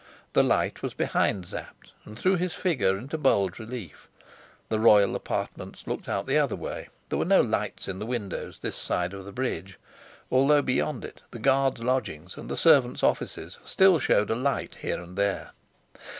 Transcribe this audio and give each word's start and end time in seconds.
The 0.33 0.41
light 0.41 0.81
was 0.81 0.95
behind 0.95 1.45
Sapt, 1.45 1.91
and 2.05 2.17
threw 2.17 2.35
his 2.35 2.55
figure 2.55 2.97
into 2.97 3.19
bold 3.19 3.59
relief. 3.59 4.07
The 4.67 4.79
royal 4.79 5.15
apartments 5.15 5.85
looked 5.85 6.09
out 6.09 6.25
the 6.25 6.39
other 6.39 6.55
way; 6.55 6.89
there 7.09 7.19
were 7.19 7.23
no 7.23 7.41
lights 7.41 7.87
in 7.87 7.99
the 7.99 8.05
windows 8.07 8.57
this 8.61 8.75
side 8.75 9.11
the 9.11 9.31
bridge, 9.31 9.77
although 10.31 10.63
beyond 10.63 11.05
it 11.05 11.21
the 11.29 11.37
guards' 11.37 11.83
lodgings 11.83 12.35
and 12.35 12.49
the 12.49 12.57
servants' 12.57 13.03
offices 13.03 13.59
still 13.63 13.99
showed 13.99 14.31
a 14.31 14.35
light 14.35 14.73
here 14.81 14.99
and 14.99 15.15
there. 15.19 15.51